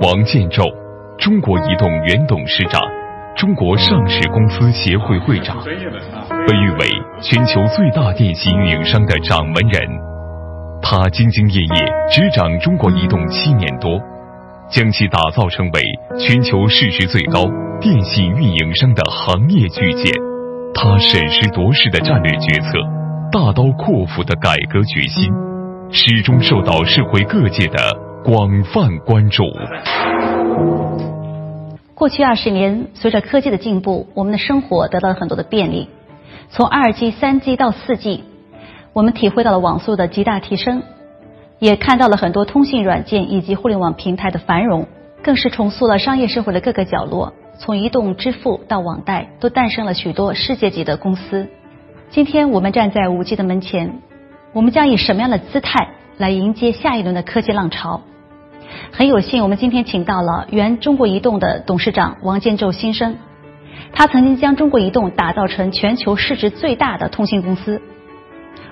[0.00, 0.62] 王建宙，
[1.18, 2.80] 中国移动原董事长，
[3.34, 6.86] 中国上市公司协会会长，被誉为
[7.20, 9.82] 全球最大电信运营商的掌门人。
[10.80, 13.98] 他兢兢业业执掌中国移动七年多，
[14.70, 15.82] 将其打造成为
[16.16, 17.44] 全球市值最高
[17.80, 20.12] 电信运营商的行业巨舰。
[20.74, 22.78] 他审时度势的战略决策，
[23.32, 25.28] 大刀阔斧的改革决心，
[25.90, 28.07] 始终受到社会各界的。
[28.24, 29.44] 广泛关注。
[31.94, 35.88] 过去二十年，随着科技的进步，我们的生活得到了很多的便利。
[36.50, 38.24] 从二 G、三 G 到四 G，
[38.92, 40.82] 我们体会到了网速的极大提升，
[41.58, 44.86] 也看到了很多通信软件以及互联网平台的繁荣，
[45.22, 47.32] 更是重塑了商业社会的各个角落。
[47.58, 51.48] 从移动支付到网贷，都诞生了许多世界级的公司。
[52.10, 54.00] 今天我们站在五 G 的门前，
[54.52, 58.02] 我们将以什么样的姿态来迎接下一轮的科技浪潮？
[58.92, 63.16] 很有幸，我们今天请到了原中国移动的董事长王建宙先生。
[63.92, 67.80] 他曾经将中国移动打造成全球市值最大的通信公司。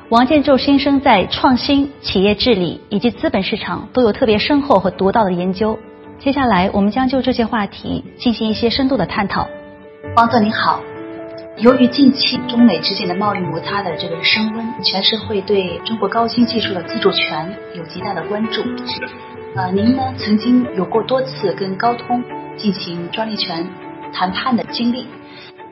[0.08, 5.78] 王建宙先生在创新、企业治理以及资本市场都有特别深厚和独到的研究。
[6.18, 9.46] 接下来，我们将就这些话题进行一些深度的探讨。
[10.16, 10.80] 王总您好，
[11.58, 18.62] 由于近期中美之间的贸易摩擦的这个升温，全社会对中国高新技术的自主权有极大的关注。
[18.86, 19.08] 是的。
[19.54, 22.22] 呃，您呢曾经有过多次跟高通
[22.58, 23.66] 进行专利权
[24.12, 25.06] 谈判的经历，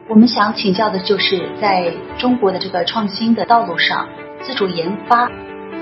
[0.09, 4.09] 我们想请教的就是在中国的这个创新的道路上，
[4.41, 5.31] 自主研发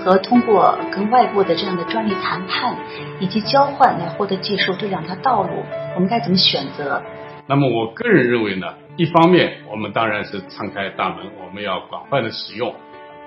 [0.05, 2.75] 和通过跟外部的这样的专利谈判
[3.21, 5.51] 以及交换来获得技术这两条道路，
[5.95, 7.01] 我们该怎么选择？
[7.47, 8.67] 那么我个人认为呢，
[8.97, 12.75] 一方面我们当然是敞开大门，我们要广泛的使用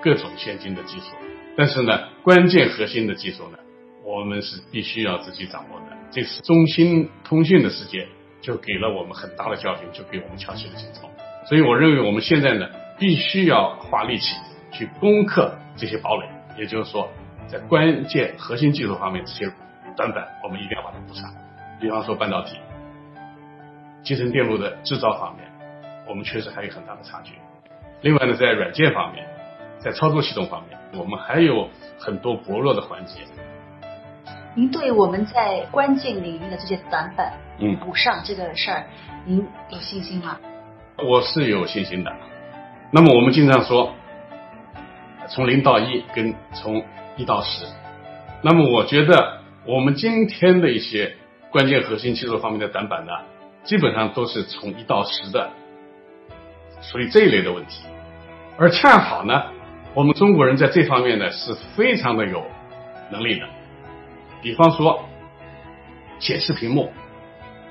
[0.00, 1.16] 各种先进的技术，
[1.56, 3.58] 但是呢，关键核心的技术呢？
[4.04, 5.96] 我们是必须要自己掌握的。
[6.12, 8.06] 这次中兴通讯的事件
[8.40, 11.10] 就给了我们很大的教训，就给我们敲起了警钟。
[11.48, 14.36] 所以我认为我们现在呢，必须要花力气
[14.70, 17.10] 去攻克这些堡垒，也就是说，
[17.48, 19.52] 在关键核心技术方面这些
[19.96, 21.28] 短板，我们一定要把它补上。
[21.80, 22.56] 比方说半导体、
[24.04, 25.44] 集成电路的制造方面，
[26.08, 27.32] 我们确实还有很大的差距。
[28.02, 29.26] 另外呢，在软件方面，
[29.78, 31.68] 在操作系统方面，我们还有
[31.98, 33.20] 很多薄弱的环节。
[34.54, 38.86] 您对我们在关键领域的这些短板，嗯，补上这个事儿，
[39.24, 40.38] 您有信心吗？
[40.98, 42.10] 我是有信心的。
[42.90, 43.92] 那么我们经常说，
[45.28, 46.82] 从零到一跟从
[47.16, 47.66] 一到十。
[48.42, 51.16] 那么我觉得我们今天的一些
[51.50, 53.12] 关键核心技术方面的短板呢，
[53.64, 55.50] 基本上都是从一到十的，
[56.90, 57.82] 属于这一类的问题。
[58.56, 59.42] 而恰好呢，
[59.92, 62.44] 我们中国人在这方面呢是非常的有
[63.10, 63.46] 能力的。
[64.42, 65.04] 比方说，
[66.18, 66.92] 显示屏幕，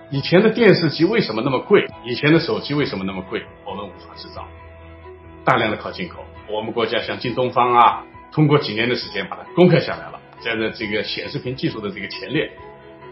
[0.09, 1.87] 以前的电视机为什么那么贵？
[2.03, 3.43] 以前的手机为什么那么贵？
[3.65, 4.45] 我们无法制造，
[5.43, 6.23] 大量的靠进口。
[6.49, 12.51] 我们国家像京东方啊，通过几年的时间把它攻克下来了，在这个显示屏技术的这个前列，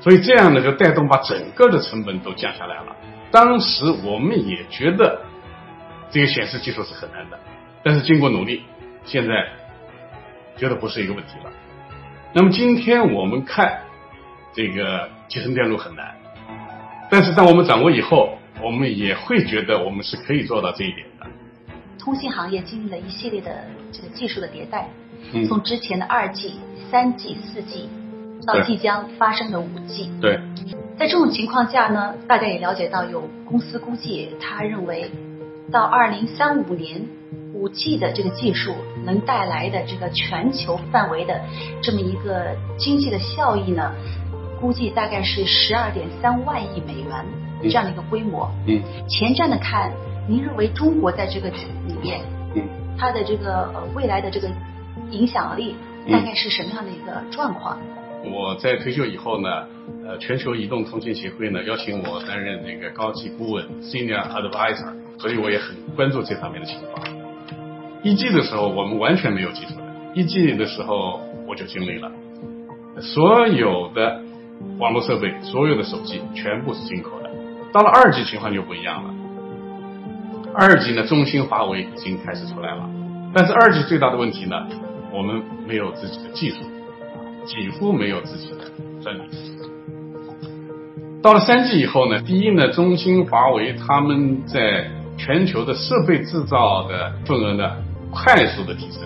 [0.02, 2.96] 所以这样呢就带动把整个的成本都降下来了。
[3.32, 5.22] 当时我们也觉得
[6.14, 7.40] 这个显示技术是很难的，
[7.84, 8.62] 但是经过努力，
[9.04, 9.34] 现在
[10.56, 11.52] 觉得不是一个问题了。
[12.36, 13.82] 那么今天我们看
[14.54, 16.16] 这个集成电路很难，
[17.10, 21.26] 但是当我们掌握以后，我们也会觉得我们是可以做到这一点的。
[21.98, 24.88] 通信行业经历了一系列的这个技术的迭代，
[25.34, 26.60] 嗯，从之前的二 G、
[26.92, 27.90] 三 G、四 G
[28.46, 30.40] 到即将发生的五 G，对，
[30.96, 35.10] 在这种情况下呢，大家也了解到有公司估计，他认为
[35.72, 37.02] 到二零三五年。
[37.56, 38.74] 五 G 的这个技术
[39.06, 41.40] 能带来的这个全球范围的
[41.84, 43.94] 这么一个经济的效益呢，
[44.60, 47.24] 估计大概是十二点三万亿美元
[47.62, 48.52] 这样的一个规模。
[48.66, 48.82] 嗯。
[49.08, 49.94] 前瞻的看，
[50.28, 52.22] 您认为中国在这个里面，
[52.56, 52.64] 嗯，
[52.98, 54.50] 它的这个呃未来的这个
[55.12, 55.76] 影响力
[56.12, 57.78] 大概是什么样的一个状况？
[58.26, 59.68] 我在退休以后呢，
[60.06, 67.08] 呃，全球移动通信协会呢邀请我担任那个高级顾问 （Senior Advisor），所以我也很关注这方面的情况。
[68.04, 69.84] 一 G 的时候，我们完全没有技术的。
[70.14, 72.12] 一 G 的时候，我就经历了，
[73.02, 74.22] 所有的
[74.78, 77.30] 网络设备、所有的手机全部是进口的。
[77.72, 79.14] 到了二 G 情况就不一样了。
[80.54, 82.90] 二 G 呢，中兴、华为已经开始出来了，
[83.34, 84.68] 但是二 G 最大的问题呢，
[85.12, 86.58] 我们没有自己的技术，
[87.46, 88.58] 几乎没有自己的
[89.02, 89.22] 专利。
[91.24, 97.72] 到了三 G 以后呢，第一呢，中兴、华为他们在全球的设备制造的份额呢。
[98.16, 99.02] 快速的提升，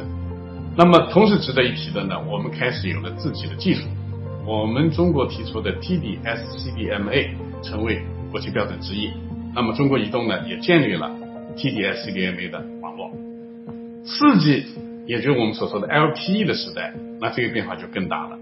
[0.76, 3.88] 那么同时值得一提的呢，我们开始有了自己的技术，
[4.46, 7.30] 我们中国提出的 TD-SCDMA
[7.64, 9.10] 成为国际标准之一。
[9.56, 11.10] 那么中国移动呢，也建立了
[11.56, 13.10] TD-SCDMA 的网络。
[14.04, 14.66] 四 G，
[15.06, 18.38] 也就是我们所说的 LTE 的时代，那这个变化就更大了。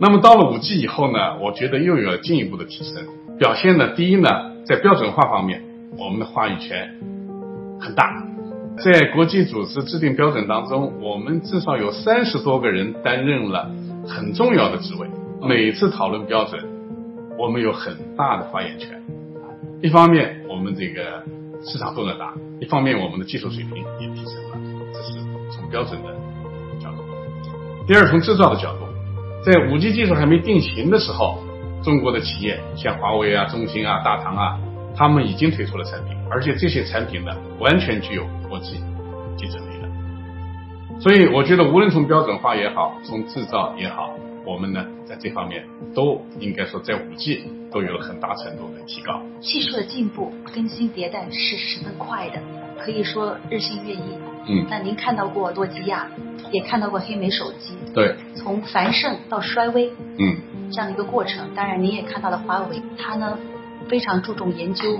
[0.00, 3.06] 那么到了五 G 以后呢，我觉得又有了进一步的提升。
[3.38, 4.28] 表现呢，第一呢，
[4.64, 5.62] 在标准化方面，
[5.98, 6.94] 我们的话语权
[7.80, 8.22] 很大。
[8.82, 13.70] 在国际组织制定标准当中，我们至少有三十多个人担任了
[14.08, 15.06] 很重要的职位。
[15.46, 16.64] 每次讨论标准，
[17.38, 19.02] 我们有很大的发言权。
[19.82, 21.22] 一方面，我们这个
[21.64, 24.56] 市场份额大；一方面，我们的技术水平也提升了。
[24.94, 25.18] 这是
[25.50, 26.08] 从标准的
[26.80, 27.02] 角度。
[27.86, 28.86] 第二，从制造的角度，
[29.44, 31.42] 在五 G 技术还没定型的时候，
[31.82, 34.58] 中国的企业像华为啊、中兴啊、大唐啊，
[34.96, 38.74] 他们已经推出了产品，而且这些产品呢，完全具有国际
[39.36, 41.00] 竞争力的。
[41.00, 44.14] 所以，我觉得无论从标准化也好，从制造也好，
[44.46, 49.20] 我们呢，在这方面都应该说在五 G 都有了很大程度的提高。
[49.40, 52.40] 技术的进步、更新迭代是十分快的，
[52.78, 54.02] 可以说日新月异。
[54.46, 56.08] 嗯，那您看到过诺基亚，
[56.50, 60.36] 也看到过黑莓手机，对，从繁盛到衰微，嗯，
[60.70, 61.54] 这样的一个过程。
[61.54, 63.38] 当然，您也看到了华为，它呢
[63.92, 64.98] 非常注重研究，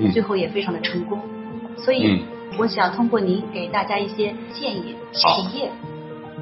[0.00, 1.20] 嗯最后也非常的成功。
[1.76, 2.22] 所以，嗯
[2.58, 5.70] 我想通过您给大家一些建议，企业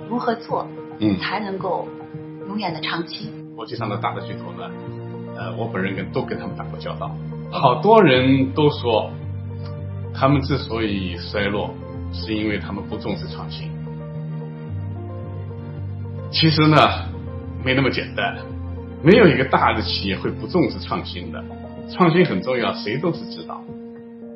[0.09, 0.67] 如何做，
[1.01, 1.87] 嗯才能够
[2.49, 3.31] 永远的长期。
[3.55, 4.71] 国际上的大的巨头呢，
[5.37, 7.15] 呃，我本人跟都跟他们打过交道，
[7.51, 9.11] 好多人都说，
[10.15, 11.75] 他们之所以衰落，
[12.11, 13.69] 是因为他们不重视创新。
[16.31, 16.79] 其实呢，
[17.63, 18.39] 没那么简单，
[19.03, 21.45] 没有一个大的企业会不重视创新的，
[21.93, 23.63] 创新很重要，谁都是知道。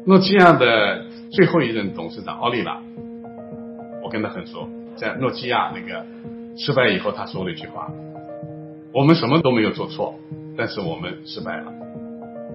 [0.04, 2.80] 诺基亚的最后一任董事长奥利拉，
[4.04, 6.04] 我跟他很熟，在诺基亚那个
[6.56, 7.90] 失败以后，他说了一句话。
[8.92, 10.14] 我们什么都没有做错，
[10.56, 11.72] 但是我们失败了，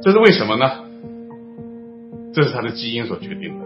[0.01, 0.69] 这是为什么呢？
[2.33, 3.65] 这是他的基因所决定的。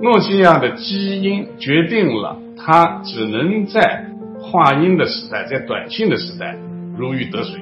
[0.00, 4.06] 诺基亚的基因决定了它只能在
[4.40, 6.56] 话音的时代，在短信的时代
[6.96, 7.60] 如鱼得水。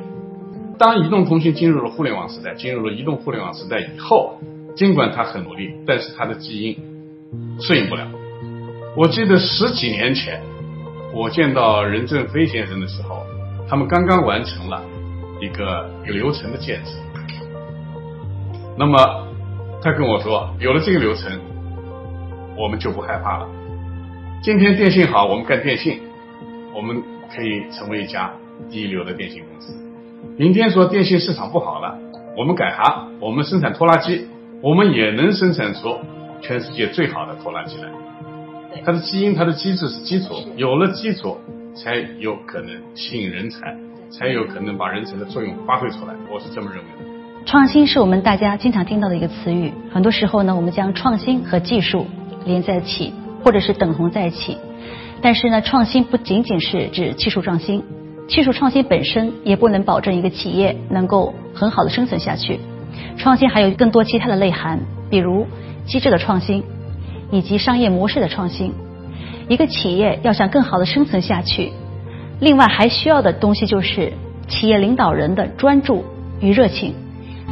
[0.79, 4.39] 当移动通信进入了互联网时代，进入了移动互联网时代以后，
[4.77, 6.77] 尽管他很努力，但是他的基因
[7.61, 8.07] 适应不了。
[8.97, 10.41] 我记得十几年前，
[11.15, 13.25] 我见到任正非先生的时候。
[13.69, 14.81] 他们刚刚完成了
[15.41, 16.93] 一个流程的建设，
[18.79, 19.27] 那么
[19.83, 21.41] 他跟我说，有了这个流程，
[22.57, 23.49] 我们就不害怕了。
[24.41, 26.01] 今天电信好，我们干电信，
[26.73, 27.03] 我们
[27.35, 28.33] 可以成为一家
[28.71, 29.86] 一流的电信公司。
[30.39, 31.99] 明天说电信市场不好了，
[32.37, 34.27] 我们改行，我们生产拖拉机，
[34.63, 35.97] 我们也能生产出
[36.41, 37.89] 全世界最好的拖拉机来。
[38.85, 41.39] 它的基因，它的机制是基础，有了基础。
[41.79, 43.77] 才有可能吸引人才，
[44.11, 46.15] 才有可能把人才的作用发挥出来。
[46.33, 47.45] 我是这么认为的。
[47.45, 52.07] 创新是我们大家经常听到的一个词语，很多时候呢，我们将创新和技术
[52.47, 53.13] 连在一起，
[53.45, 54.57] 或者是等同在一起。
[55.21, 57.85] 但是呢，创新不仅仅是指技术创新，
[58.29, 62.61] 技术创新本身也不能保证一个企业能够很好的生存下去。
[63.17, 65.47] 创新还有更多其他的内涵，比如
[65.87, 66.63] 机制的创新，
[67.31, 68.73] 以及商业模式的创新。
[69.49, 71.71] 一个企业要想更好的生存下去，
[72.41, 74.13] 另外还需要的东西就是
[74.49, 76.05] 企业领导人的专注
[76.41, 76.95] 与热情。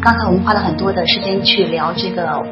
[0.02, 2.45] 刚才我们花了很多的时间去聊这个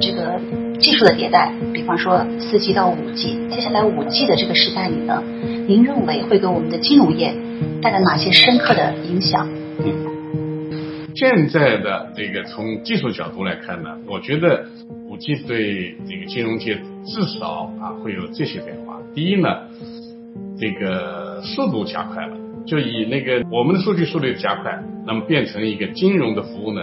[0.00, 0.40] 这个
[0.78, 5.20] 技术的迭代，比方说四 G 到五 G，接下来五 G 的这个时代里呢，
[5.66, 7.34] 您认为会给我们的金融业
[7.82, 9.48] 带来哪些深刻的影响？
[9.78, 14.66] 嗯，现在的这个从技术角度来看呢，我觉得
[15.08, 16.78] 五 G 对这个金融界。
[17.08, 19.00] 至少啊会有这些变化。
[19.14, 19.48] 第一呢，
[20.58, 22.36] 这个速度加快了，
[22.66, 26.82] 就以那个我们的数据速率加快，那么变成一个金融的服务呢，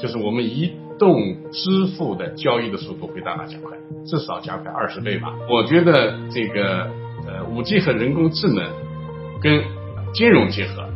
[0.00, 1.16] 就是我们移动
[1.52, 5.32] 支付的交易的速度会大大加快，至少加快二十倍吧。
[5.48, 6.90] 我觉得这个
[7.28, 8.64] 呃五 G 和人工智能
[9.40, 9.62] 跟
[10.12, 10.88] 金融结合，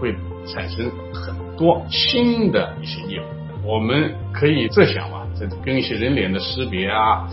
[0.00, 0.14] 会
[0.46, 3.24] 产生很多新的一些业务。
[3.64, 7.28] 我们可以设想嘛，这跟一些人脸的识别啊。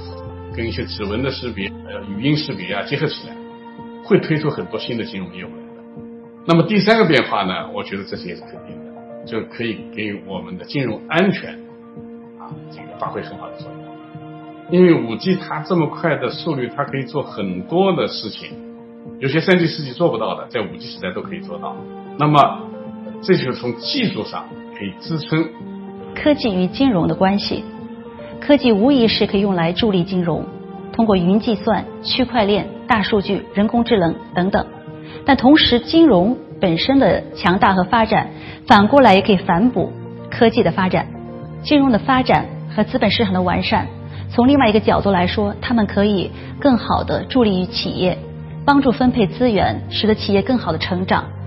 [0.52, 3.36] 跟一些指纹的识别、呃语音识别啊结合起来，
[4.04, 5.84] 会推出很多新的金融业务来的。
[6.48, 11.52] 那么第三个变化呢，我觉得这些也是肯定的，就可以给我们的金融安全
[12.40, 13.80] 啊这个发挥很好的作用。
[14.72, 18.50] 因为五 G 它这么快的速率，它可以做很多的事情，
[19.20, 21.76] 有些三 G、四 G 做不到的，在五 G 时代都可以做到。
[22.18, 22.60] 那么，
[23.22, 24.46] 这就是从技术上
[24.78, 25.48] 可以支撑
[26.16, 27.64] 科技与金融的关系。
[28.40, 30.46] 科技无疑是可以用来助力金融，
[30.94, 34.66] 通过云计算、区块链、大数据、人工智能等等。
[35.26, 38.30] 但同时，金融本身的强大和发展，
[38.68, 39.92] 反过来也可以反哺
[40.32, 41.08] 科技的发展。
[41.62, 43.88] 金融的发展和资本市场的完善，
[44.30, 48.18] 从另外一个角度来说，他们可以更好的助力于企业
[48.66, 51.39] 帮助分配资源使得企业更好的成长。